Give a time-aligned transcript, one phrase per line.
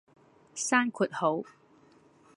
[0.55, 1.43] 閂括號